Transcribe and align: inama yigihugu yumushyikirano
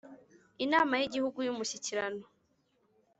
inama 0.65 0.93
yigihugu 1.01 1.37
yumushyikirano 1.41 2.23